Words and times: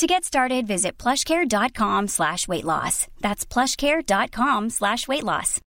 To 0.00 0.06
get 0.06 0.24
started, 0.24 0.66
visit 0.66 0.96
plushcare.com 0.96 2.08
slash 2.08 2.48
weight 2.48 2.64
loss. 2.64 3.06
That's 3.20 3.44
plushcare.com 3.44 4.70
slash 4.70 5.06
weight 5.06 5.24
loss. 5.24 5.60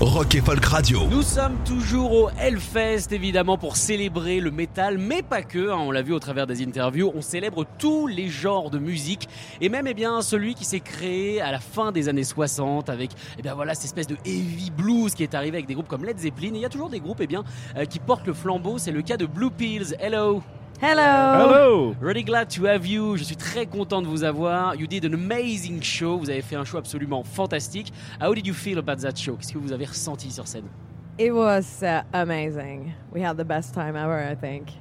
Rock 0.00 0.34
et 0.36 0.40
Folk 0.40 0.64
Radio. 0.64 1.06
Nous 1.10 1.20
sommes 1.20 1.58
toujours 1.66 2.12
au 2.12 2.30
Hellfest, 2.40 3.12
évidemment, 3.12 3.58
pour 3.58 3.76
célébrer 3.76 4.40
le 4.40 4.52
métal, 4.52 4.96
mais 4.96 5.22
pas 5.22 5.42
que. 5.42 5.70
hein, 5.70 5.76
on 5.76 5.90
l'a 5.90 6.00
vu 6.00 6.14
au 6.14 6.18
travers 6.18 6.46
des 6.46 6.62
interviews. 6.62 7.12
On 7.14 7.20
célèbre 7.20 7.66
tous 7.78 8.06
les 8.06 8.28
genres 8.28 8.70
de 8.70 8.78
musique, 8.78 9.28
et 9.60 9.68
même, 9.68 9.86
eh 9.86 9.92
bien, 9.92 10.22
celui 10.22 10.54
qui 10.54 10.64
s'est 10.64 10.80
créé 10.80 11.42
à 11.42 11.52
la 11.52 11.60
fin 11.60 11.92
des 11.92 12.08
années 12.08 12.24
60 12.24 12.88
avec, 12.88 13.10
eh 13.38 13.42
bien, 13.42 13.54
voilà, 13.54 13.74
cette 13.74 13.84
espèce 13.84 14.06
de 14.06 14.16
heavy 14.24 14.70
blues 14.70 15.14
qui 15.14 15.22
est 15.22 15.34
arrivé 15.34 15.58
avec 15.58 15.66
des 15.66 15.74
groupes 15.74 15.88
comme 15.88 16.06
Led 16.06 16.18
Zeppelin. 16.18 16.54
Et 16.54 16.56
il 16.56 16.62
y 16.62 16.64
a 16.64 16.70
toujours 16.70 16.88
des 16.88 17.00
groupes, 17.00 17.20
eh 17.20 17.26
bien, 17.26 17.44
euh, 17.76 17.84
qui 17.84 17.98
portent 17.98 18.26
le 18.26 18.32
flambeau. 18.32 18.78
C'est 18.78 18.92
le 18.92 19.02
cas 19.02 19.18
de 19.18 19.26
Blue 19.26 19.50
Pills. 19.50 19.94
Hello. 20.00 20.42
Hello. 20.86 21.38
Hello. 21.38 21.96
Really 21.98 22.22
glad 22.22 22.50
to 22.50 22.66
have 22.66 22.84
you. 22.84 23.16
Je 23.16 23.24
suis 23.24 23.36
très 23.36 23.64
content 23.64 24.02
de 24.02 24.06
vous 24.06 24.22
avoir. 24.22 24.74
You 24.74 24.86
did 24.86 25.06
an 25.06 25.14
amazing 25.14 25.80
show. 25.80 26.18
Vous 26.18 26.28
avez 26.28 26.42
fait 26.42 26.56
un 26.56 26.64
show 26.66 26.76
absolument 26.76 27.24
fantastique. 27.24 27.90
How 28.20 28.34
did 28.34 28.46
you 28.46 28.52
feel 28.52 28.78
about 28.78 28.96
that 28.96 29.16
show? 29.16 29.34
Qu'est-ce 29.34 29.54
que 29.54 29.58
vous 29.58 29.72
avez 29.72 29.86
ressenti 29.86 30.30
sur 30.30 30.46
scène? 30.46 30.68
It 31.18 31.32
was 31.32 31.82
uh, 31.82 32.02
amazing. 32.12 32.92
We 33.14 33.22
had 33.24 33.38
the 33.38 33.46
best 33.46 33.72
time 33.72 33.96
ever, 33.96 34.30
I 34.30 34.34
think. 34.34 34.72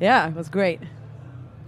Yeah, 0.00 0.30
it 0.30 0.34
was 0.34 0.48
great. 0.48 0.80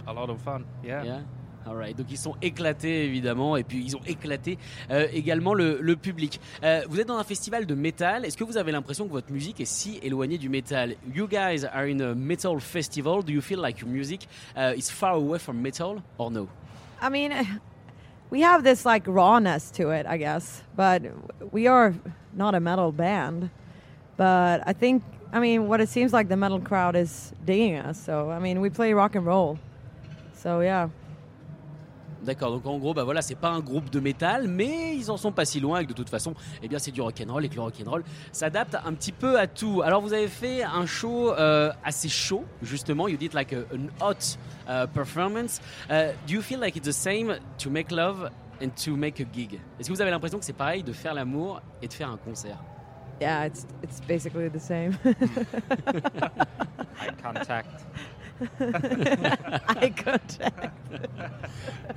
A 0.07 0.13
lot 0.13 0.31
of 0.31 0.41
fun. 0.41 0.65
Yeah. 0.83 1.03
Yeah. 1.03 1.19
Alright. 1.67 1.97
Donc 1.97 2.07
ils 2.09 2.17
sont 2.17 2.35
éclatés 2.41 3.05
évidemment 3.05 3.57
et 3.57 3.63
puis 3.63 3.83
ils 3.83 3.95
ont 3.95 4.01
éclaté 4.07 4.57
euh, 4.91 5.07
également 5.11 5.53
le, 5.53 5.95
public. 5.95 6.39
Euh, 6.63 6.81
vous 6.89 6.99
êtes 6.99 7.07
dans 7.07 7.17
un 7.17 7.23
festival 7.23 7.65
de 7.65 7.75
métal. 7.75 8.25
Est-ce 8.25 8.37
que 8.37 8.43
vous 8.43 8.57
avez 8.57 8.71
l'impression 8.71 9.05
que 9.05 9.11
votre 9.11 9.31
musique 9.31 9.59
est 9.59 9.65
si 9.65 9.99
éloignée 10.01 10.37
du 10.37 10.49
métal? 10.49 10.95
You 11.13 11.27
guys 11.27 11.65
are 11.65 11.83
in 11.83 11.99
a 11.99 12.15
metal 12.15 12.59
festival. 12.59 13.23
Do 13.23 13.31
you 13.31 13.41
feel 13.41 13.59
like 13.61 13.79
your 13.81 13.89
music 13.89 14.27
uh, 14.55 14.73
is 14.75 14.89
far 14.89 15.13
away 15.13 15.39
from 15.39 15.61
metal 15.61 16.01
or 16.17 16.31
no? 16.31 16.47
I 17.01 17.09
mean, 17.09 17.31
we 18.29 18.41
have 18.41 18.63
this 18.63 18.85
like 18.85 19.03
rawness 19.07 19.71
to 19.71 19.89
it, 19.89 20.05
I 20.05 20.17
guess, 20.17 20.63
but 20.75 21.03
we 21.51 21.67
are 21.67 21.93
not 22.33 22.55
a 22.55 22.59
metal 22.59 22.91
band. 22.91 23.49
But 24.17 24.63
I 24.65 24.73
think, 24.73 25.03
I 25.31 25.39
mean, 25.39 25.67
what 25.67 25.81
it 25.81 25.89
seems 25.89 26.13
like 26.13 26.27
the 26.27 26.35
metal 26.35 26.59
crowd 26.59 26.95
is 26.95 27.31
digging 27.45 27.77
us. 27.77 27.97
So, 28.03 28.29
I 28.31 28.39
mean, 28.39 28.59
we 28.59 28.69
play 28.69 28.93
rock 28.93 29.15
and 29.15 29.25
roll. 29.25 29.57
So, 30.33 30.59
yeah. 30.61 30.89
D'accord, 32.23 32.51
donc 32.51 32.65
en 32.65 32.77
gros, 32.77 32.93
bah 32.93 33.03
voilà, 33.05 33.21
c'est 33.21 33.35
pas 33.35 33.49
un 33.49 33.61
groupe 33.61 33.89
de 33.89 33.99
métal, 33.99 34.47
mais 34.47 34.95
ils 34.95 35.09
en 35.09 35.17
sont 35.17 35.31
pas 35.31 35.45
si 35.45 35.59
loin 35.59 35.79
et 35.79 35.83
que 35.85 35.89
de 35.89 35.93
toute 35.95 36.09
façon, 36.09 36.33
eh 36.61 36.67
bien, 36.67 36.77
c'est 36.77 36.91
du 36.91 37.01
rock'n'roll 37.01 37.45
et 37.45 37.49
que 37.49 37.55
le 37.55 37.61
rock'n'roll 37.61 38.03
s'adapte 38.31 38.75
un 38.85 38.93
petit 38.93 39.13
peu 39.13 39.39
à 39.39 39.47
tout. 39.47 39.81
Alors, 39.83 40.01
vous 40.01 40.13
avez 40.13 40.27
fait 40.27 40.63
un 40.63 40.85
show 40.85 41.31
euh, 41.31 41.71
assez 41.83 42.09
chaud, 42.09 42.43
justement. 42.61 43.07
You 43.07 43.17
did 43.17 43.33
like 43.33 43.53
a, 43.53 43.59
an 43.73 43.87
hot 44.01 44.37
uh, 44.67 44.87
performance. 44.93 45.61
Uh, 45.89 46.11
do 46.27 46.33
you 46.33 46.41
feel 46.41 46.59
like 46.59 46.75
it's 46.75 46.87
the 46.87 46.91
same 46.91 47.37
to 47.57 47.69
make 47.69 47.89
love 47.89 48.29
and 48.61 48.69
to 48.83 48.97
make 48.97 49.21
a 49.21 49.25
gig? 49.31 49.59
Est-ce 49.79 49.87
que 49.87 49.93
vous 49.93 50.01
avez 50.01 50.11
l'impression 50.11 50.39
que 50.39 50.45
c'est 50.45 50.51
pareil 50.53 50.83
de 50.83 50.91
faire 50.91 51.13
l'amour 51.13 51.61
et 51.81 51.87
de 51.87 51.93
faire 51.93 52.09
un 52.09 52.17
concert? 52.17 52.57
Yeah, 53.21 53.47
it's 53.47 53.65
it's 53.83 53.99
basically 54.07 54.49
the 54.49 54.59
same. 54.59 54.97
Eye 57.01 57.11
contact. 57.21 57.85
Eye 59.81 59.91
contact. 59.91 60.69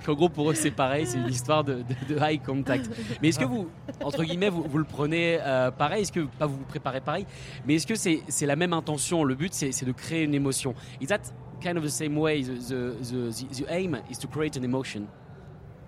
En 0.09 0.13
gros, 0.15 0.29
pour 0.29 0.51
eux, 0.51 0.55
c'est 0.55 0.71
pareil, 0.71 1.07
c'est 1.07 1.19
une 1.19 1.29
histoire 1.29 1.63
de, 1.65 1.83
de- 2.09 2.15
de 2.15 2.19
eye 2.21 2.39
contact. 2.41 2.91
Mais 3.21 3.29
est-ce 3.29 3.39
que 3.39 3.45
vous, 3.45 3.69
entre 4.03 4.25
guillemets, 4.25 4.49
vous, 4.51 4.63
vous 4.63 4.79
le 4.79 4.85
prenez 4.85 5.39
euh, 5.41 5.71
pareil? 5.71 6.03
Est-ce 6.03 6.13
que, 6.13 6.21
pas 6.21 6.47
vous 6.47 6.57
vous 6.57 6.65
préparez 6.65 7.01
pareil, 7.01 7.27
mais 7.67 7.75
est-ce 7.77 7.87
que 7.87 7.95
c'est 7.95 8.23
c'est 8.29 8.47
la 8.47 8.57
même 8.57 8.73
intention? 8.73 9.25
Le 9.25 9.35
but, 9.35 9.53
c'est 9.55 9.85
de 9.85 9.93
créer 9.93 10.25
une 10.25 10.35
émotion. 10.35 10.75
Is 11.01 11.07
that 11.07 11.21
kind 11.61 11.77
of 11.77 11.85
the 11.85 11.89
same 11.91 12.19
way 12.19 12.43
the, 12.43 12.55
the, 12.59 12.97
the, 13.03 13.31
the, 13.31 13.65
the 13.65 13.71
aim 13.71 14.01
is 14.11 14.17
to 14.19 14.27
create 14.27 14.57
an 14.57 14.65
emotion? 14.65 15.07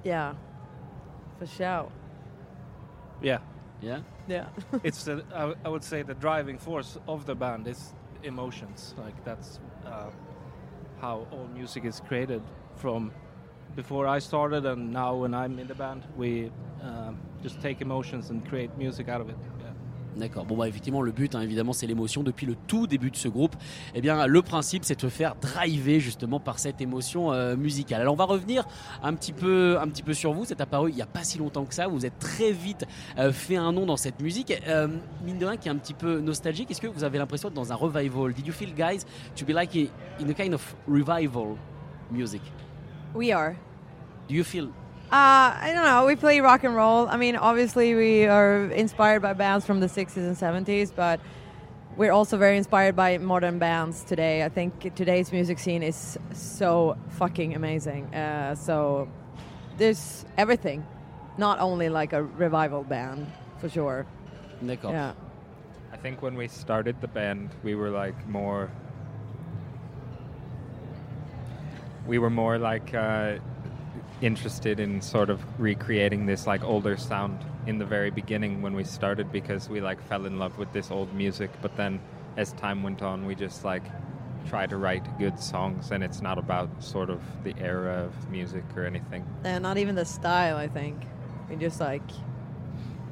Yeah, 0.04 0.34
for 1.38 1.46
sure. 1.46 1.86
Yeah. 3.22 3.38
Yeah? 3.82 3.98
Yeah. 4.28 4.46
it's 4.84 5.04
the, 5.04 5.24
I, 5.34 5.54
I 5.64 5.68
would 5.68 5.82
say 5.84 6.02
the 6.02 6.14
driving 6.14 6.58
force 6.58 6.98
of 7.08 7.26
the 7.26 7.34
band 7.34 7.66
is 7.66 7.92
emotions. 8.22 8.94
Like 8.96 9.22
that's 9.24 9.60
uh, 9.86 10.10
how 11.00 11.26
all 11.30 11.48
music 11.54 11.84
is 11.84 12.00
created 12.00 12.42
from 12.76 13.12
before 13.76 14.06
I 14.06 14.18
started 14.18 14.66
and 14.66 14.92
now 14.92 15.14
when 15.16 15.34
I'm 15.34 15.58
in 15.58 15.66
the 15.66 15.74
band, 15.74 16.02
we 16.16 16.50
um, 16.82 17.18
just 17.42 17.60
take 17.60 17.80
emotions 17.80 18.30
and 18.30 18.46
create 18.48 18.76
music 18.78 19.08
out 19.08 19.20
of 19.20 19.28
it. 19.28 19.36
D'accord. 20.16 20.44
Bon, 20.44 20.56
bah, 20.56 20.68
effectivement, 20.68 21.02
le 21.02 21.10
but, 21.10 21.34
hein, 21.34 21.40
évidemment, 21.40 21.72
c'est 21.72 21.86
l'émotion. 21.86 22.22
Depuis 22.22 22.46
le 22.46 22.54
tout 22.66 22.86
début 22.86 23.10
de 23.10 23.16
ce 23.16 23.28
groupe, 23.28 23.56
eh 23.94 24.00
bien, 24.00 24.26
le 24.26 24.42
principe, 24.42 24.84
c'est 24.84 24.94
de 24.94 25.00
te 25.00 25.08
faire 25.08 25.34
driver 25.34 25.98
justement 25.98 26.38
par 26.38 26.58
cette 26.58 26.80
émotion 26.80 27.32
euh, 27.32 27.56
musicale. 27.56 28.00
Alors, 28.00 28.14
on 28.14 28.16
va 28.16 28.24
revenir 28.24 28.66
un 29.02 29.14
petit 29.14 29.32
peu, 29.32 29.78
un 29.80 29.88
petit 29.88 30.02
peu 30.02 30.14
sur 30.14 30.32
vous. 30.32 30.44
C'est 30.44 30.60
apparu 30.60 30.90
il 30.90 30.96
n'y 30.96 31.02
a 31.02 31.06
pas 31.06 31.24
si 31.24 31.38
longtemps 31.38 31.64
que 31.64 31.74
ça. 31.74 31.88
Vous 31.88 32.06
êtes 32.06 32.18
très 32.18 32.52
vite 32.52 32.86
euh, 33.18 33.32
fait 33.32 33.56
un 33.56 33.72
nom 33.72 33.86
dans 33.86 33.96
cette 33.96 34.20
musique. 34.20 34.52
Euh, 34.68 34.88
mine 35.24 35.38
de 35.38 35.46
rien, 35.46 35.56
qui 35.56 35.68
est 35.68 35.72
un 35.72 35.76
petit 35.76 35.94
peu 35.94 36.20
nostalgique. 36.20 36.70
Est-ce 36.70 36.80
que 36.80 36.86
vous 36.86 37.04
avez 37.04 37.18
l'impression 37.18 37.48
d'être 37.48 37.56
dans 37.56 37.72
un 37.72 37.76
revival? 37.76 38.32
Did 38.32 38.46
you 38.46 38.52
feel, 38.52 38.72
guys, 38.72 39.04
to 39.36 39.44
be 39.44 39.50
like 39.50 39.74
in 39.74 39.88
in 40.20 40.30
a 40.30 40.34
kind 40.34 40.54
of 40.54 40.74
revival 40.86 41.56
music? 42.10 42.42
We 43.14 43.32
are. 43.32 43.56
Do 44.28 44.34
you 44.34 44.44
feel 44.44 44.68
Uh, 45.14 45.56
I 45.60 45.70
don't 45.72 45.84
know. 45.84 46.06
We 46.06 46.16
play 46.16 46.40
rock 46.40 46.64
and 46.64 46.74
roll. 46.74 47.06
I 47.06 47.16
mean, 47.16 47.36
obviously, 47.36 47.94
we 47.94 48.26
are 48.26 48.64
inspired 48.72 49.22
by 49.22 49.32
bands 49.32 49.64
from 49.64 49.78
the 49.78 49.86
60s 49.86 50.16
and 50.16 50.36
70s, 50.36 50.92
but 50.92 51.20
we're 51.96 52.10
also 52.10 52.36
very 52.36 52.56
inspired 52.56 52.96
by 52.96 53.18
modern 53.18 53.60
bands 53.60 54.02
today. 54.02 54.42
I 54.42 54.48
think 54.48 54.92
today's 54.96 55.30
music 55.30 55.60
scene 55.60 55.84
is 55.84 56.18
so 56.32 56.98
fucking 57.10 57.54
amazing. 57.54 58.12
Uh, 58.12 58.56
so 58.56 59.08
there's 59.78 60.24
everything, 60.36 60.84
not 61.38 61.60
only 61.60 61.88
like 61.88 62.12
a 62.12 62.24
revival 62.24 62.82
band, 62.82 63.30
for 63.60 63.68
sure. 63.68 64.06
D'accord. 64.64 64.90
Yeah. 64.90 65.12
I 65.92 65.96
think 65.96 66.22
when 66.22 66.34
we 66.34 66.48
started 66.48 67.00
the 67.00 67.06
band, 67.06 67.50
we 67.62 67.76
were 67.76 67.90
like 67.90 68.26
more. 68.26 68.68
We 72.04 72.18
were 72.18 72.30
more 72.30 72.58
like 72.58 72.92
uh, 72.92 73.36
interested 74.20 74.80
in 74.80 75.00
sort 75.00 75.30
of 75.30 75.40
recreating 75.60 76.26
this 76.26 76.46
like 76.46 76.62
older 76.64 76.96
sound 76.96 77.38
in 77.66 77.78
the 77.78 77.84
very 77.84 78.10
beginning 78.10 78.62
when 78.62 78.74
we 78.74 78.84
started 78.84 79.30
because 79.32 79.68
we 79.68 79.80
like 79.80 80.00
fell 80.08 80.26
in 80.26 80.38
love 80.38 80.58
with 80.58 80.72
this 80.72 80.90
old 80.90 81.12
music. 81.14 81.50
But 81.62 81.76
then 81.76 82.00
as 82.36 82.52
time 82.52 82.82
went 82.82 83.02
on, 83.02 83.26
we 83.26 83.34
just 83.34 83.64
like 83.64 83.84
try 84.48 84.66
to 84.66 84.76
write 84.76 85.18
good 85.18 85.38
songs, 85.40 85.90
and 85.90 86.04
it's 86.04 86.20
not 86.20 86.38
about 86.38 86.82
sort 86.82 87.10
of 87.10 87.20
the 87.44 87.54
era 87.58 88.04
of 88.04 88.30
music 88.30 88.64
or 88.76 88.84
anything. 88.84 89.24
And 89.42 89.62
not 89.62 89.78
even 89.78 89.94
the 89.94 90.04
style, 90.04 90.56
I 90.56 90.68
think. 90.68 91.02
We 91.48 91.56
just 91.56 91.80
like, 91.80 92.02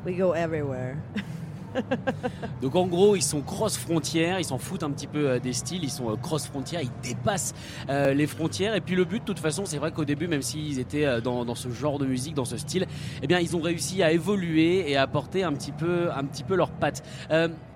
we 0.05 0.15
go 0.15 0.33
everywhere. 0.33 1.03
Donc 2.63 2.77
en 2.77 2.87
gros, 2.87 3.17
ils 3.17 3.23
sont 3.23 3.41
cross 3.41 3.77
frontières, 3.77 4.39
ils 4.39 4.45
s'en 4.45 4.59
foutent 4.59 4.83
un 4.83 4.91
petit 4.91 5.07
peu 5.07 5.31
euh, 5.31 5.39
des 5.39 5.53
styles, 5.53 5.85
ils 5.85 5.91
sont 5.91 6.11
euh, 6.11 6.17
cross 6.17 6.47
frontières, 6.47 6.81
ils 6.83 6.91
dépassent 7.03 7.55
euh, 7.89 8.15
les 8.15 8.27
frontières. 8.27 8.75
Et 8.75 8.81
puis 8.81 8.95
le 8.95 9.05
but, 9.05 9.21
de 9.21 9.25
toute 9.25 9.39
façon, 9.39 9.65
c'est 9.65 9.79
vrai 9.79 9.93
qu'au 9.93 10.05
début, 10.05 10.29
même 10.29 10.43
s'ils 10.43 10.79
étaient 10.79 11.21
dans, 11.21 11.55
ce 11.55 11.71
genre 11.71 11.99
de 11.99 12.07
musique, 12.07 12.35
dans 12.35 12.45
ce 12.45 12.57
style, 12.57 12.87
eh 13.23 13.27
bien, 13.27 13.39
ils 13.41 13.57
ont 13.57 13.61
réussi 13.61 14.03
à 14.03 14.13
évoluer 14.13 14.91
et 14.91 14.97
à 14.97 15.03
apporter 15.03 15.45
un 15.45 15.53
petit 15.53 15.73
peu, 15.73 16.11
un 16.13 16.25
petit 16.25 16.45
peu 16.45 16.55
leur 16.55 16.71
patte. 16.71 17.03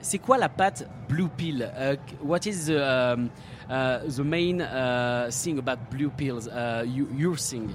C'est 0.01 0.19
quoi 0.19 0.39
la 0.39 0.49
patte 0.49 0.89
Blue 1.09 1.29
Pill? 1.29 1.71
What 2.23 2.41
is 2.47 2.67
the, 2.67 4.21
main 4.21 5.29
thing 5.31 5.59
about 5.59 5.79
Blue 5.91 6.11
Pills 6.11 6.49
uh, 6.49 6.85
you, 6.87 7.09
you 7.17 7.37
sing 7.37 7.69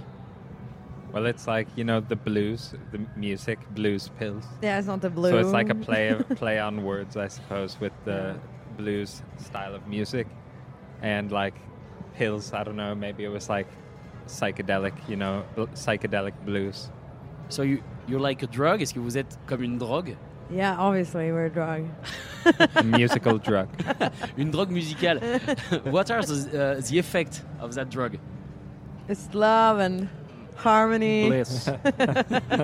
Well, 1.14 1.26
it's 1.26 1.46
like 1.48 1.68
you 1.76 1.84
know 1.84 2.00
the 2.00 2.16
blues, 2.16 2.74
the 2.92 3.00
music, 3.16 3.60
blues 3.76 4.10
pills. 4.18 4.46
yeah, 4.62 4.78
it's 4.78 4.88
not 4.88 5.02
the 5.02 5.10
blue. 5.10 5.32
So 5.32 5.38
it's 5.40 5.52
like 5.52 5.70
a 5.70 5.76
play 5.76 6.10
of, 6.10 6.28
play 6.38 6.60
on 6.60 6.84
words, 6.84 7.18
I 7.18 7.28
suppose, 7.28 7.78
with 7.80 7.94
the 8.06 8.40
blues 8.78 9.22
style 9.38 9.76
of 9.76 9.86
music, 9.88 10.28
and 11.02 11.32
like 11.32 11.56
pills. 12.16 12.54
I 12.54 12.64
don't 12.64 12.78
know. 12.78 12.96
Maybe 12.96 13.24
it 13.26 13.30
was 13.30 13.50
like 13.50 13.68
psychedelic, 14.28 14.94
you 15.10 15.18
know, 15.18 15.44
bl- 15.56 15.66
psychedelic 15.76 16.34
blues. 16.46 16.90
So 17.50 17.64
you, 17.64 17.84
you're 18.08 18.20
like 18.20 18.42
a 18.44 18.48
drug 18.48 18.82
Est-ce 18.82 18.94
que 18.94 19.02
vous 19.02 19.18
êtes 19.18 19.38
comme 19.46 19.62
une 19.64 19.78
drogue 19.78 20.16
Yeah, 20.50 20.78
obviously 20.80 21.32
we're 21.32 21.46
a 21.46 21.50
drug. 21.50 21.86
A 22.76 22.84
musical 22.84 23.38
drug. 23.38 23.68
Une 24.38 24.52
drogue 24.52 24.72
musicale 24.72 25.20
What 25.86 26.10
are 26.12 26.22
the, 26.24 26.78
uh, 26.78 26.82
the 26.82 26.98
effects 26.98 27.44
of 27.60 27.74
that 27.76 27.90
drug 27.90 28.18
It's 29.10 29.30
love 29.34 29.80
and 29.80 30.08
harmony. 30.64 31.30
Bliss. 31.30 31.70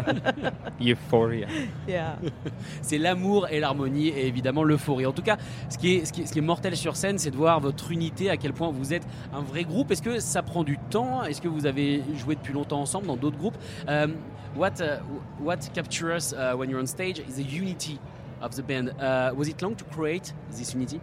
Euphoria. 0.82 1.48
Yeah. 1.88 2.18
C'est 2.82 2.98
l'amour 2.98 3.48
et 3.50 3.60
l'harmonie 3.60 4.08
et 4.08 4.28
évidemment 4.28 4.64
l'euphorie. 4.64 5.06
En 5.06 5.14
tout 5.14 5.22
cas, 5.22 5.38
ce 5.70 5.78
qui, 5.78 5.96
est, 5.96 6.06
ce, 6.06 6.14
qui 6.14 6.22
est, 6.22 6.26
ce 6.26 6.34
qui 6.34 6.40
est 6.40 6.42
mortel 6.42 6.76
sur 6.76 6.96
scène, 6.96 7.18
c'est 7.18 7.32
de 7.32 7.38
voir 7.38 7.60
votre 7.60 7.92
unité, 7.92 8.30
à 8.30 8.38
quel 8.38 8.54
point 8.54 8.70
vous 8.72 8.94
êtes 8.94 9.08
un 9.34 9.42
vrai 9.42 9.64
groupe. 9.64 9.92
Est-ce 9.92 10.02
que 10.02 10.20
ça 10.20 10.42
prend 10.44 10.64
du 10.64 10.78
temps? 10.90 11.24
Est-ce 11.24 11.42
que 11.42 11.48
vous 11.48 11.66
avez 11.66 12.04
joué 12.16 12.36
depuis 12.36 12.54
longtemps 12.54 12.82
ensemble 12.82 13.08
dans 13.08 13.18
d'autres 13.18 13.38
groupes? 13.38 13.58
Um, 13.88 14.16
What 14.56 14.82
uh, 14.82 14.98
what 15.38 15.70
captures 15.76 16.12
us 16.12 16.34
uh, 16.34 16.56
when 16.56 16.68
you're 16.68 16.80
on 16.80 16.88
stage 16.88 17.20
is 17.20 17.36
the 17.36 17.44
unity 17.44 18.00
of 18.42 18.56
the 18.56 18.64
band. 18.64 18.90
Uh, 19.00 19.32
was 19.36 19.48
it 19.48 19.62
long 19.62 19.76
to 19.76 19.84
create 19.86 20.34
this 20.52 20.74
unity? 20.74 21.00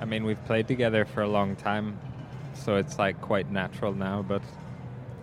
I 0.00 0.04
mean, 0.04 0.24
we've 0.24 0.42
played 0.46 0.66
together 0.66 1.04
for 1.04 1.22
a 1.22 1.28
long 1.28 1.56
time, 1.56 1.98
so 2.64 2.76
it's 2.76 2.98
like 2.98 3.20
quite 3.20 3.50
natural 3.50 3.92
now. 3.94 4.24
But 4.26 4.42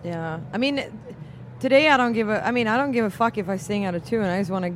Yeah. 0.04 0.40
I 0.52 0.58
mean, 0.58 0.84
today 1.60 1.88
I 1.88 1.96
don't 1.96 2.12
give 2.12 2.28
a. 2.28 2.46
I 2.46 2.50
mean, 2.50 2.68
I 2.68 2.76
don't 2.76 2.92
give 2.92 3.04
a 3.04 3.10
fuck 3.10 3.38
if 3.38 3.48
I 3.48 3.56
sing 3.56 3.84
out 3.84 3.94
of 3.94 4.04
tune. 4.04 4.24
I 4.24 4.38
just 4.38 4.50
want 4.50 4.64
to 4.64 4.74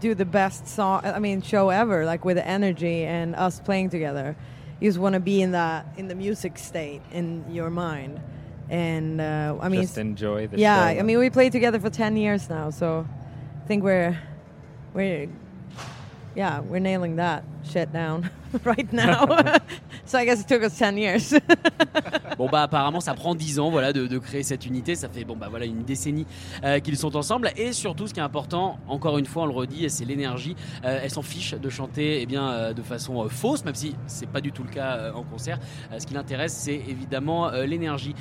do 0.00 0.14
the 0.14 0.24
best 0.24 0.68
song. 0.68 1.02
I 1.04 1.18
mean, 1.18 1.42
show 1.42 1.70
ever, 1.70 2.04
like 2.04 2.24
with 2.24 2.36
the 2.36 2.46
energy 2.46 3.04
and 3.04 3.34
us 3.34 3.60
playing 3.60 3.90
together. 3.90 4.36
You 4.80 4.88
just 4.88 4.98
want 4.98 5.14
to 5.14 5.20
be 5.20 5.40
in 5.40 5.52
that 5.52 5.86
in 5.96 6.08
the 6.08 6.14
music 6.14 6.58
state 6.58 7.00
in 7.12 7.44
your 7.50 7.70
mind, 7.70 8.20
and 8.68 9.20
uh, 9.20 9.56
I 9.60 9.68
mean, 9.68 9.82
just 9.82 9.98
enjoy 9.98 10.48
the 10.48 10.58
yeah. 10.58 10.92
show. 10.92 10.98
I 10.98 11.02
mean, 11.02 11.18
we 11.18 11.30
played 11.30 11.52
together 11.52 11.78
for 11.78 11.90
ten 11.90 12.16
years 12.16 12.50
now, 12.50 12.70
so 12.70 13.06
I 13.62 13.66
think 13.66 13.82
we're 13.84 14.18
we're 14.92 15.28
yeah 16.34 16.60
we're 16.60 16.80
nailing 16.80 17.16
that 17.16 17.44
shit 17.62 17.92
down 17.92 18.30
right 18.64 18.92
now. 18.92 19.58
so 20.06 20.18
I 20.18 20.24
guess 20.24 20.40
it 20.40 20.46
took 20.46 20.62
us 20.62 20.76
ten 20.76 20.96
years. 20.96 21.34
Bon 22.36 22.48
bah 22.48 22.62
apparemment 22.62 23.00
ça 23.00 23.14
prend 23.14 23.34
10 23.34 23.60
ans 23.60 23.70
voilà 23.70 23.92
de, 23.92 24.06
de 24.06 24.18
créer 24.18 24.42
cette 24.42 24.66
unité, 24.66 24.96
ça 24.96 25.08
fait 25.08 25.24
bon 25.24 25.36
bah 25.36 25.46
voilà 25.48 25.66
une 25.66 25.84
décennie 25.84 26.26
euh, 26.64 26.80
qu'ils 26.80 26.96
sont 26.96 27.16
ensemble 27.16 27.52
et 27.56 27.72
surtout 27.72 28.08
ce 28.08 28.14
qui 28.14 28.18
est 28.18 28.24
important, 28.24 28.78
encore 28.88 29.18
une 29.18 29.26
fois 29.26 29.44
on 29.44 29.46
le 29.46 29.52
redit, 29.52 29.88
c'est 29.88 30.04
l'énergie. 30.04 30.56
Euh, 30.84 31.08
s'en 31.08 31.22
fichent 31.22 31.54
de 31.54 31.68
chanter 31.68 32.22
eh 32.22 32.26
bien 32.26 32.48
euh, 32.48 32.72
de 32.72 32.82
façon 32.82 33.22
euh, 33.22 33.28
fausse, 33.28 33.64
même 33.64 33.76
si 33.76 33.94
c'est 34.08 34.28
pas 34.28 34.40
du 34.40 34.50
tout 34.50 34.64
le 34.64 34.70
cas 34.70 35.12
en 35.14 35.22
concert. 35.22 35.60
Ce 35.96 36.06
qui 36.06 36.14
l'intéresse 36.14 36.54
c'est 36.54 36.74
évidemment 36.88 37.50
l'énergie. 37.50 38.14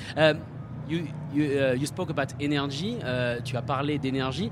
You, 0.89 0.99
you, 1.33 1.45
uh, 1.45 1.77
you 1.77 1.85
spoke 1.85 2.09
about 2.09 2.35
energy, 2.41 2.97
tu 3.45 3.55
as 3.55 3.61
parlé 3.61 3.97
d'énergie. 3.97 4.51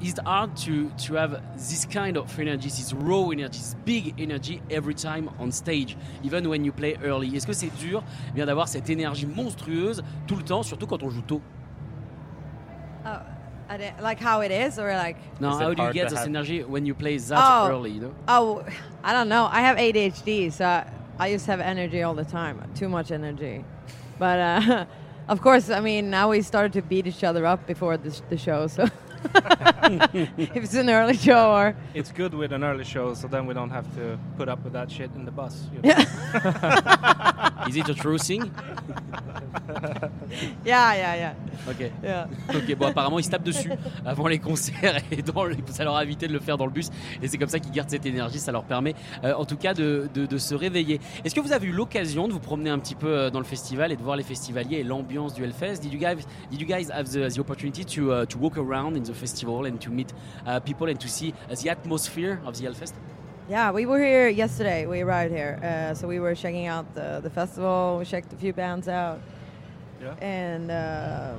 Is 0.00 0.12
it 0.12 0.20
hard 0.24 0.56
to 0.56 0.90
to 1.06 1.14
have 1.14 1.40
this 1.56 1.84
kind 1.86 2.16
of 2.16 2.38
energy, 2.38 2.68
this 2.68 2.92
raw 2.92 3.30
energy, 3.30 3.58
this 3.58 3.74
big 3.84 4.14
energy 4.20 4.60
every 4.70 4.94
time 4.94 5.28
on 5.38 5.50
stage, 5.50 5.96
even 6.22 6.48
when 6.48 6.64
you 6.64 6.72
play 6.72 6.96
early 7.02 7.34
Est-ce 7.36 7.46
que 7.46 7.52
c'est 7.52 7.70
dur 7.78 8.02
eh 8.28 8.32
bien 8.34 8.46
d'avoir 8.46 8.68
cette 8.68 8.88
énergie 8.90 9.26
monstrueuse 9.26 10.02
tout 10.26 10.36
le 10.36 10.42
temps, 10.44 10.62
surtout 10.62 10.86
quand 10.86 11.02
on 11.02 11.10
joue 11.10 11.22
tôt 11.22 11.40
Oh, 13.06 13.18
I 13.70 13.76
di- 13.76 14.02
like 14.02 14.20
how 14.20 14.40
it 14.42 14.50
is, 14.50 14.78
or 14.78 14.88
like 14.94 15.16
No, 15.40 15.50
Is 15.50 15.58
how 15.60 15.74
do 15.74 15.82
you 15.82 15.92
get 15.92 16.08
to 16.08 16.14
this 16.14 16.26
energy 16.26 16.62
when 16.64 16.86
you 16.86 16.94
play 16.94 17.16
that 17.18 17.38
Oh. 17.42 17.68
early? 17.68 17.90
You 17.90 18.00
know? 18.00 18.14
oh, 18.28 18.64
I 19.04 19.12
don't 19.12 19.28
know. 19.28 19.48
I 19.50 19.60
have 19.62 19.76
ADHD, 19.78 20.50
so 20.52 20.64
I, 20.64 20.86
I 21.18 21.32
just 21.32 21.46
have 21.46 21.60
energy 21.60 22.02
all 22.02 22.14
the 22.14 22.24
time, 22.24 22.60
too 22.74 22.88
much 22.88 23.10
energy. 23.10 23.64
But 24.18 24.38
uh, 24.38 24.84
of 25.28 25.40
course, 25.40 25.70
I 25.70 25.80
mean, 25.80 26.10
now 26.10 26.30
we 26.30 26.42
started 26.42 26.72
to 26.74 26.82
beat 26.82 27.06
each 27.06 27.24
other 27.24 27.44
up 27.46 27.66
before 27.66 27.96
the, 27.96 28.10
the 28.30 28.36
show, 28.38 28.66
so 28.68 28.86
if 30.36 30.56
it's 30.56 30.74
an 30.74 30.90
early 30.90 31.16
show 31.16 31.52
or 31.52 31.76
it's 31.94 32.12
good 32.12 32.34
with 32.34 32.52
an 32.52 32.62
early 32.64 32.84
show, 32.84 33.14
so 33.14 33.26
then 33.28 33.46
we 33.46 33.54
don't 33.54 33.70
have 33.70 33.92
to 33.96 34.18
put 34.36 34.48
up 34.48 34.62
with 34.64 34.72
that 34.72 34.90
shit 34.90 35.10
in 35.14 35.24
the 35.24 35.30
bus. 35.30 35.66
you 35.74 35.80
know? 35.82 35.94
Is 37.68 37.76
it 37.76 37.88
a 37.88 37.94
true 37.94 38.18
thing? 38.18 38.42
yeah, 40.64 40.94
yeah, 40.94 41.16
yeah, 41.16 41.34
Ok. 41.68 41.90
yeah. 42.02 42.26
Ok, 42.54 42.74
bon, 42.76 42.86
apparemment, 42.86 43.18
ils 43.18 43.24
se 43.24 43.30
tapent 43.30 43.42
dessus 43.44 43.70
avant 44.06 44.26
les 44.26 44.38
concerts 44.38 45.00
et 45.10 45.22
dans 45.22 45.44
le- 45.44 45.56
ça 45.70 45.84
leur 45.84 45.96
a 45.96 46.02
évité 46.02 46.26
de 46.28 46.32
le 46.32 46.40
faire 46.40 46.56
dans 46.56 46.66
le 46.66 46.72
bus. 46.72 46.88
Et 47.22 47.28
c'est 47.28 47.38
comme 47.38 47.48
ça 47.48 47.58
qu'ils 47.58 47.72
gardent 47.72 47.90
cette 47.90 48.06
énergie. 48.06 48.38
Ça 48.38 48.52
leur 48.52 48.64
permet, 48.64 48.94
euh, 49.24 49.34
en 49.34 49.44
tout 49.44 49.56
cas, 49.56 49.74
de, 49.74 50.08
de- 50.14 50.26
de 50.26 50.38
se 50.38 50.54
réveiller. 50.54 51.00
Est-ce 51.24 51.34
que 51.34 51.40
vous 51.40 51.52
avez 51.52 51.66
eu 51.66 51.72
l'occasion 51.72 52.26
de 52.28 52.32
vous 52.32 52.40
promener 52.40 52.70
un 52.70 52.78
petit 52.78 52.94
peu 52.94 53.08
euh, 53.08 53.30
dans 53.30 53.40
le 53.40 53.44
festival 53.44 53.92
et 53.92 53.96
de 53.96 54.02
voir 54.02 54.16
les 54.16 54.22
festivaliers 54.24 54.78
et 54.78 54.84
l'ambiance 54.84 55.34
du 55.34 55.44
Hellfest? 55.44 55.80
Did 55.82 55.92
you 55.92 55.98
guys, 55.98 56.16
did 56.50 56.60
you 56.60 56.66
guys 56.66 56.90
have 56.90 57.08
the, 57.10 57.28
the 57.34 57.38
opportunity 57.38 57.84
to, 57.84 58.10
uh, 58.12 58.26
to 58.26 58.38
walk 58.38 58.56
around 58.56 58.96
in 58.96 59.02
the 59.02 59.14
festival 59.14 59.66
and 59.66 59.78
to 59.80 59.90
meet 59.90 60.14
uh, 60.46 60.60
people 60.60 60.88
and 60.88 60.96
to 60.98 61.08
see 61.08 61.34
uh, 61.50 61.54
the 61.54 61.68
atmosphere 61.70 62.40
of 62.46 62.54
the 62.58 62.64
Hellfest? 62.66 62.94
Yeah, 63.48 63.70
we 63.70 63.86
were 63.86 63.98
here 63.98 64.28
yesterday. 64.28 64.84
We 64.84 65.00
arrived 65.00 65.32
here, 65.32 65.58
uh, 65.62 65.94
so 65.94 66.06
we 66.06 66.20
were 66.20 66.34
checking 66.34 66.66
out 66.66 66.94
the, 66.94 67.20
the 67.22 67.30
festival. 67.30 67.96
We 67.98 68.04
checked 68.04 68.30
a 68.34 68.36
few 68.36 68.52
bands 68.52 68.88
out, 68.88 69.20
Yeah. 70.02 70.14
and 70.20 70.70
uh, 70.70 71.34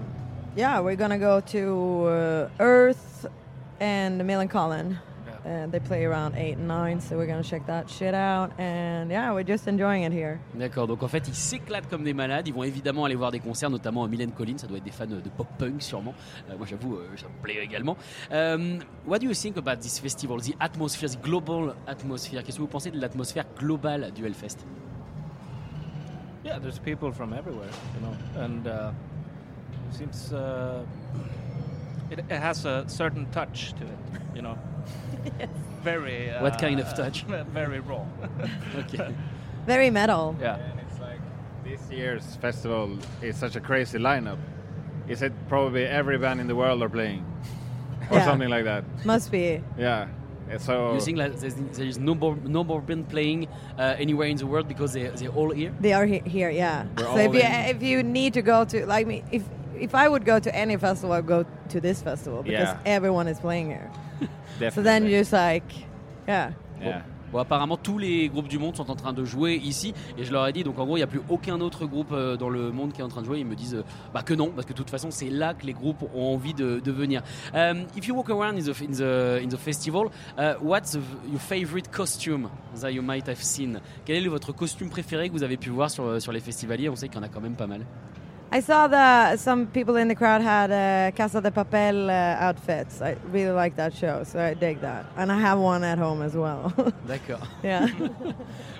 yeah, 0.55 0.79
we're 0.79 0.95
gonna 0.95 1.19
go 1.19 1.39
to 1.39 2.05
uh, 2.07 2.49
Earth 2.59 3.27
and 3.79 4.19
Millencolin. 4.21 4.89
Yeah. 4.91 4.95
And 4.95 4.97
they 4.97 5.08
play 5.85 6.05
around 6.05 6.35
eight 6.35 6.57
and 6.57 6.67
nine, 6.67 6.99
so 6.99 7.15
we're 7.17 7.27
gonna 7.27 7.43
check 7.43 7.65
that 7.65 7.89
shit 7.89 8.13
out. 8.13 8.51
And 8.59 9.09
yeah, 9.09 9.33
we're 9.33 9.43
just 9.47 9.67
enjoying 9.67 10.03
it 10.03 10.11
here. 10.11 10.39
D'accord, 10.55 10.87
donc 10.87 11.03
en 11.03 11.07
fait 11.07 11.27
ils 11.27 11.33
s'éclatent 11.35 11.89
comme 11.89 12.03
des 12.03 12.13
malades, 12.13 12.47
ils 12.47 12.53
vont 12.53 12.63
évidemment 12.63 13.05
aller 13.05 13.15
voir 13.15 13.31
des 13.31 13.39
concerts, 13.39 13.69
notamment 13.69 14.03
à 14.03 14.07
Mylène 14.07 14.31
Collins, 14.31 14.57
ça 14.57 14.67
doit 14.67 14.77
être 14.77 14.83
des 14.83 14.91
fans 14.91 15.05
de 15.05 15.21
pop 15.35 15.47
punk 15.57 15.81
sûrement, 15.81 16.13
Euh, 16.49 16.57
moi 16.57 16.65
j'avoue 16.69 16.95
euh, 16.95 17.07
ça 17.15 17.27
me 17.27 17.41
plaît 17.43 17.63
également. 17.63 17.95
Um, 18.31 18.79
what 19.05 19.19
do 19.19 19.25
you 19.25 19.33
think 19.33 19.57
about 19.57 19.77
this 19.81 19.99
festival, 19.99 20.39
the 20.41 20.55
atmosphere, 20.59 21.09
the 21.09 21.21
global 21.21 21.75
atmosphere? 21.87 22.43
Qu'est-ce 22.43 22.57
que 22.57 22.61
vous 22.61 22.67
pensez 22.67 22.91
de 22.91 22.99
l'atmosphère 22.99 23.45
globale 23.57 24.11
du 24.13 24.25
Hellfest? 24.25 24.65
Yeah, 26.43 26.59
there's 26.59 26.79
people 26.79 27.11
from 27.11 27.33
everywhere, 27.33 27.69
you 27.95 28.01
know, 28.01 28.43
and 28.43 28.67
uh, 28.67 28.91
seems 29.91 30.31
uh, 30.31 30.83
it, 32.09 32.19
it 32.19 32.31
has 32.31 32.65
a 32.65 32.85
certain 32.87 33.25
touch 33.31 33.73
to 33.73 33.83
it, 33.83 34.35
you 34.35 34.41
know. 34.41 34.55
Very. 35.83 36.29
Uh, 36.31 36.41
What 36.43 36.59
kind 36.59 36.79
of 36.79 36.93
touch? 36.95 37.23
Very 37.53 37.79
raw. 37.79 38.05
Ok. 38.77 39.13
Very 39.65 39.89
metal. 39.89 40.35
yeah. 40.41 40.55
And 40.55 40.79
it's 40.79 40.99
like 40.99 41.19
this 41.63 41.81
year's 41.91 42.35
festival 42.37 42.97
is 43.21 43.35
such 43.37 43.55
a 43.55 43.59
crazy 43.61 43.97
lineup. 43.99 44.37
Is 45.07 45.21
it 45.21 45.33
probably 45.47 45.85
every 45.85 46.17
band 46.17 46.39
in 46.39 46.47
the 46.47 46.55
world 46.55 46.81
are 46.83 46.89
playing, 46.89 47.23
or 48.11 48.17
Yeah. 48.17 48.25
something 48.25 48.49
like 48.49 48.63
that? 48.65 48.83
Must 49.05 49.31
be. 49.31 49.61
Yeah. 49.77 50.07
Uh, 50.51 50.57
So 50.57 50.93
You 50.93 50.99
think 51.01 51.17
that 51.17 51.37
there's, 51.39 51.55
there 51.77 51.85
is 51.87 51.97
no 51.99 52.15
more, 52.15 52.35
no 52.43 52.63
more 52.63 52.81
band 52.81 53.07
playing 53.09 53.47
uh, 53.77 53.95
anywhere 53.99 54.27
in 54.29 54.37
the 54.37 54.45
world 54.47 54.67
because 54.67 54.93
they, 54.93 55.07
they're 55.09 55.29
all 55.35 55.51
here 55.51 55.71
They 55.79 55.93
are 55.93 56.05
he- 56.07 56.23
here, 56.29 56.49
yeah. 56.49 56.85
We're 56.97 57.05
so 57.05 57.17
if 57.17 57.33
you 57.33 57.41
if 57.75 57.81
you 57.83 58.03
need 58.03 58.33
to 58.33 58.41
go 58.41 58.65
to 58.65 58.85
like 58.85 59.05
me, 59.07 59.23
if 59.31 59.43
if 59.79 59.93
I 59.95 60.07
would 60.07 60.25
go 60.25 60.39
to 60.39 60.49
any 60.55 60.77
festival, 60.77 61.13
I'd 61.15 61.25
go 61.27 61.43
to 61.69 61.79
this 61.79 62.01
festival 62.01 62.43
because 62.43 62.67
Yeah. 62.85 62.95
everyone 62.97 63.27
is 63.29 63.39
playing 63.39 63.67
here. 63.69 63.89
So 64.71 64.81
then 64.81 65.03
you're 65.07 65.19
just 65.21 65.31
like, 65.31 65.63
yeah. 66.27 66.51
yeah. 66.81 67.01
Bon, 67.31 67.37
apparemment, 67.39 67.77
tous 67.77 67.99
les 67.99 68.27
groupes 68.27 68.47
du 68.47 68.57
monde 68.57 68.75
sont 68.75 68.89
en 68.89 68.95
train 68.95 69.13
de 69.13 69.23
jouer 69.23 69.53
ici. 69.63 69.93
Et 70.17 70.23
je 70.23 70.31
leur 70.33 70.47
ai 70.47 70.51
dit, 70.51 70.63
donc 70.63 70.79
en 70.79 70.85
gros, 70.85 70.97
il 70.97 70.99
n'y 70.99 71.03
a 71.03 71.07
plus 71.07 71.21
aucun 71.29 71.61
autre 71.61 71.85
groupe 71.85 72.11
euh, 72.11 72.35
dans 72.37 72.49
le 72.49 72.71
monde 72.71 72.91
qui 72.91 73.01
est 73.01 73.03
en 73.03 73.07
train 73.07 73.21
de 73.21 73.25
jouer. 73.27 73.39
Ils 73.39 73.45
me 73.45 73.55
disent 73.55 73.75
euh, 73.75 73.83
bah, 74.15 74.23
que 74.23 74.33
non, 74.33 74.49
parce 74.49 74.65
que 74.65 74.73
de 74.73 74.77
toute 74.77 74.89
façon, 74.89 75.11
c'est 75.11 75.29
là 75.29 75.53
que 75.53 75.63
les 75.67 75.73
groupes 75.73 76.03
ont 76.15 76.33
envie 76.33 76.55
de, 76.55 76.79
de 76.79 76.91
venir. 76.91 77.21
Um, 77.53 77.83
if 77.95 78.07
you 78.07 78.15
walk 78.15 78.31
around 78.31 78.57
in 78.57 78.63
the, 78.63 78.81
in 78.81 78.91
the, 78.93 79.43
in 79.43 79.47
the 79.47 79.57
festival, 79.57 80.07
uh, 80.39 80.55
what's 80.61 80.93
the- 80.93 81.01
your 81.31 81.39
favorite 81.39 81.91
costume 81.91 82.49
that 82.81 82.89
you 82.91 83.03
might 83.03 83.27
have 83.29 83.41
seen? 83.43 83.79
Quel 84.05 84.25
est 84.25 84.27
votre 84.29 84.51
costume 84.51 84.89
préféré 84.89 85.29
que 85.29 85.33
vous 85.35 85.43
avez 85.43 85.57
pu 85.57 85.69
voir 85.69 85.91
sur, 85.91 86.19
sur 86.19 86.31
les 86.31 86.39
festivaliers? 86.41 86.89
On 86.89 86.95
sait 86.95 87.09
qu'il 87.09 87.17
y 87.17 87.19
en 87.19 87.23
a 87.27 87.29
quand 87.29 87.41
même 87.41 87.55
pas 87.55 87.67
mal. 87.67 87.85
I 88.51 88.61
saw 88.61 88.87
that 88.87 89.39
some 89.39 89.67
people 89.67 89.95
in 89.97 90.07
the 90.07 90.15
crowd 90.15 90.41
had 90.41 90.71
uh, 90.71 91.15
Casa 91.15 91.39
de 91.39 91.51
Papel 91.51 92.09
uh, 92.09 92.43
outfits. 92.43 92.99
I 92.99 93.15
really 93.31 93.51
like 93.51 93.75
that 93.75 93.93
show, 93.93 94.23
so 94.23 94.39
I 94.39 94.55
dig 94.55 94.81
that. 94.81 95.05
And 95.17 95.31
I 95.31 95.39
have 95.39 95.59
one 95.59 95.83
at 95.83 95.99
home 95.99 96.23
as 96.23 96.35
well. 96.35 96.73
D'accord. 97.07 97.47
yeah. 97.63 97.87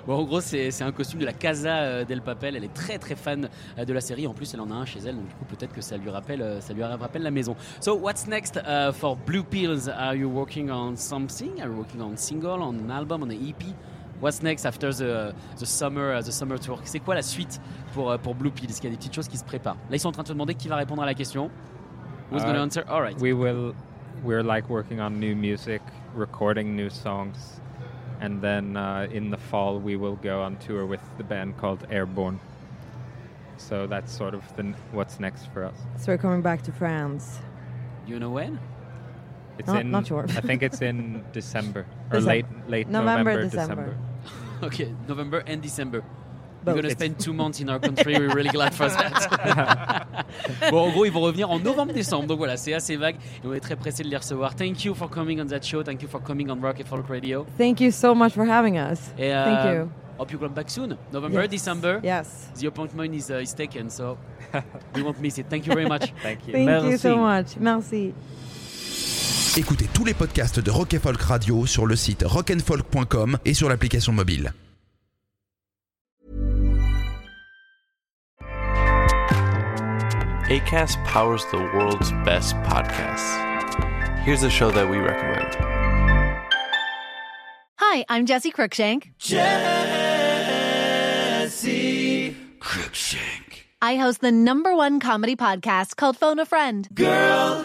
Bon, 0.06 0.16
en 0.16 0.24
gros, 0.24 0.40
c'est 0.40 0.82
un 0.82 0.90
costume 0.92 1.20
de 1.20 1.26
la 1.26 1.32
Casa 1.32 1.82
euh, 1.82 2.04
del 2.04 2.20
Papel. 2.20 2.56
Elle 2.56 2.64
est 2.64 2.74
très 2.74 2.98
très 2.98 3.14
fan 3.14 3.48
euh, 3.78 3.84
de 3.84 3.92
la 3.92 4.00
série. 4.00 4.26
En 4.26 4.32
plus, 4.32 4.52
elle 4.54 4.60
en 4.60 4.70
a 4.70 4.74
un 4.74 4.86
chez 4.86 4.98
elle, 5.00 5.14
donc 5.14 5.28
du 5.28 5.34
coup, 5.34 5.44
peut-être 5.44 5.72
que 5.72 5.82
ça 5.82 5.96
lui 5.98 6.10
rappelle, 6.10 6.42
euh, 6.42 6.60
ça 6.60 6.72
lui 6.72 6.82
rappelle 6.82 7.22
la 7.22 7.30
maison. 7.30 7.54
So, 7.80 7.94
what's 7.94 8.26
next 8.26 8.56
uh, 8.56 8.92
for 8.92 9.14
Blue 9.14 9.44
Pills? 9.44 9.88
Are 9.88 10.16
you 10.16 10.28
working 10.28 10.70
on 10.70 10.96
something? 10.96 11.60
Are 11.60 11.68
you 11.68 11.76
working 11.76 12.00
on 12.00 12.16
single, 12.16 12.62
on 12.62 12.74
an 12.74 12.90
album, 12.90 13.22
on 13.22 13.30
an 13.30 13.34
EP? 13.34 13.74
What's 14.20 14.42
next 14.42 14.66
after 14.66 14.92
the, 14.92 15.34
the 15.58 15.64
summer, 15.66 16.12
uh, 16.14 16.20
the 16.20 16.30
summer 16.32 16.58
tour? 16.58 16.78
C'est 16.84 17.00
quoi 17.00 17.14
la 17.14 17.22
suite 17.22 17.60
pour, 17.94 18.10
euh, 18.10 18.18
pour 18.18 18.34
Blue 18.34 18.50
Pills? 18.50 18.68
Est-ce 18.70 18.80
qu'il 18.80 18.90
y 18.90 18.92
a 18.92 18.96
des 18.96 18.98
petites 18.98 19.14
choses 19.14 19.28
qui 19.28 19.38
se 19.38 19.44
préparent? 19.44 19.76
Là, 19.88 19.96
ils 19.96 20.00
sont 20.00 20.08
en 20.08 20.12
train 20.12 20.22
de 20.22 20.28
se 20.28 20.32
demander 20.34 20.54
qui 20.54 20.68
va 20.68 20.76
répondre 20.76 21.02
à 21.02 21.06
la 21.06 21.14
question. 21.14 21.50
Who's 22.30 22.42
Uh, 22.42 22.46
gonna 22.46 22.60
answer? 22.62 22.84
All 22.88 23.00
right. 23.00 23.18
we 23.20 23.32
will. 23.32 23.74
We're 24.22 24.42
like 24.42 24.68
working 24.68 25.00
on 25.00 25.18
new 25.18 25.34
music, 25.34 25.80
recording 26.14 26.76
new 26.76 26.90
songs, 26.90 27.60
and 28.20 28.40
then 28.42 28.76
uh, 28.76 29.08
in 29.10 29.30
the 29.30 29.38
fall 29.38 29.78
we 29.80 29.96
will 29.96 30.16
go 30.22 30.42
on 30.42 30.56
tour 30.58 30.84
with 30.84 31.00
the 31.16 31.24
band 31.24 31.56
called 31.56 31.86
Airborne. 31.90 32.38
So 33.56 33.86
that's 33.86 34.12
sort 34.12 34.34
of 34.34 34.42
the 34.56 34.74
what's 34.92 35.18
next 35.18 35.46
for 35.54 35.64
us. 35.64 35.74
so 35.96 36.12
we're 36.12 36.18
coming 36.18 36.42
back 36.42 36.60
to 36.64 36.72
France. 36.72 37.38
You 38.06 38.18
know 38.20 38.30
when? 38.30 38.58
It's 39.58 39.66
Not- 39.66 39.80
in. 39.80 39.90
not 39.90 40.06
sure. 40.06 40.24
I 40.36 40.40
think 40.42 40.62
it's 40.62 40.82
in 40.82 41.22
December 41.32 41.86
or 42.12 42.18
Decem- 42.18 42.26
late 42.26 42.46
late 42.68 42.88
November, 42.88 43.32
November, 43.34 43.48
December. 43.48 43.96
Ok, 44.66 44.86
November 45.08 45.42
and 45.48 45.58
December. 45.58 46.02
You're 46.66 46.74
gonna 46.76 46.90
spend 46.90 47.18
two 47.18 47.32
months 47.32 47.60
in 47.60 47.70
our 47.70 47.78
country. 47.80 48.18
We're 48.18 48.34
really 48.34 48.50
glad 48.50 48.74
for 48.74 48.86
that. 48.90 50.14
bon, 50.70 50.88
en 50.88 50.90
gros, 50.92 51.06
ils 51.06 51.10
vont 51.12 51.22
revenir 51.22 51.50
en 51.50 51.58
novembre-décembre. 51.58 52.26
Donc 52.26 52.36
voilà, 52.38 52.58
c'est 52.58 52.74
assez 52.74 52.96
vague. 52.96 53.16
Et 53.42 53.46
on 53.46 53.54
est 53.54 53.60
très 53.60 53.76
pressé 53.76 54.02
de 54.02 54.08
les 54.08 54.16
recevoir. 54.18 54.54
Thank 54.54 54.84
you 54.84 54.94
for 54.94 55.08
coming 55.08 55.40
on 55.40 55.46
that 55.46 55.62
show. 55.62 55.82
Thank 55.82 56.02
you 56.02 56.08
for 56.08 56.20
coming 56.22 56.50
on 56.50 56.60
Rock 56.60 56.76
and 56.78 56.84
Folk 56.84 57.08
Radio. 57.08 57.46
Thank 57.56 57.80
you 57.80 57.90
so 57.90 58.14
much 58.14 58.34
for 58.34 58.44
having 58.44 58.76
us. 58.76 59.10
Et, 59.18 59.30
Thank 59.32 59.64
uh, 59.64 59.72
you. 59.72 59.90
Hope 60.18 60.32
you 60.32 60.38
come 60.38 60.52
back 60.52 60.68
soon. 60.68 60.98
November, 61.10 61.40
Yes. 61.44 61.50
December. 61.50 62.00
Yes. 62.04 62.50
The 62.60 62.66
appointment 62.66 63.14
is, 63.14 63.30
uh, 63.30 63.36
is 63.40 63.54
taken, 63.54 63.88
so 63.88 64.18
we 64.94 65.02
won't 65.02 65.18
miss 65.18 65.38
it. 65.38 65.46
Thank 65.48 65.66
you 65.66 65.72
very 65.72 65.86
much. 65.88 66.12
Thank 66.22 66.46
you. 66.46 66.52
Thank 66.52 66.84
you 66.84 66.98
so 66.98 67.16
Merci. 67.16 67.56
much. 67.56 67.56
Merci. 67.58 68.14
Écoutez 69.56 69.88
tous 69.92 70.04
les 70.04 70.14
podcasts 70.14 70.60
de 70.60 70.70
Rock 70.70 70.94
and 70.94 71.00
Folk 71.00 71.20
Radio 71.22 71.66
sur 71.66 71.84
le 71.84 71.96
site 71.96 72.22
rockandfolk.com 72.24 73.38
et 73.44 73.52
sur 73.52 73.68
l'application 73.68 74.12
mobile. 74.12 74.52
ACAST 80.48 80.98
powers 81.04 81.44
the 81.50 81.58
world's 81.74 82.12
best 82.24 82.54
podcasts. 82.62 83.36
Here's 84.24 84.42
a 84.44 84.50
show 84.50 84.70
that 84.70 84.88
we 84.88 84.98
recommend. 84.98 85.56
Hi, 87.76 88.04
I'm 88.08 88.26
Jesse 88.26 88.52
Cruikshank. 88.52 89.10
Jesse 89.18 89.46
Cruikshank. 92.60 93.64
I 93.82 93.96
host 93.96 94.20
the 94.20 94.30
number 94.30 94.76
one 94.76 95.00
comedy 95.00 95.36
podcast 95.36 95.96
called 95.96 96.16
Phone 96.16 96.38
a 96.38 96.44
Friend. 96.46 96.86
Girl, 96.94 97.64